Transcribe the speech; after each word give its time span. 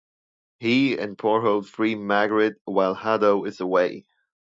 He 0.59 0.97
and 0.97 1.15
Porhoet 1.15 1.67
free 1.67 1.93
Margaret 1.93 2.59
while 2.65 2.95
Haddo 2.95 3.43
is 3.45 3.59
away. 3.59 4.07